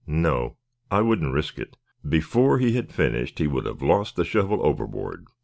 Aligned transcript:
"No, 0.07 0.57
I 0.89 1.01
wouldn't 1.01 1.31
risk 1.31 1.59
it. 1.59 1.77
Before 2.03 2.57
he 2.57 2.71
had 2.71 2.91
finished 2.91 3.37
he 3.37 3.45
would 3.45 3.67
have 3.67 3.83
lost 3.83 4.15
the 4.15 4.25
shovel 4.25 4.65
overboard. 4.65 5.27